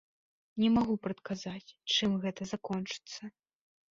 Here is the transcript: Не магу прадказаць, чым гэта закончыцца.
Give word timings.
Не 0.61 0.69
магу 0.77 0.93
прадказаць, 1.03 1.75
чым 1.97 2.17
гэта 2.23 2.47
закончыцца. 2.53 3.21